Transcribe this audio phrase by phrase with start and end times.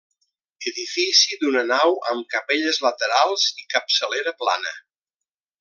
[0.71, 4.79] Edifici d'una nau amb capelles laterals i capçalera plana.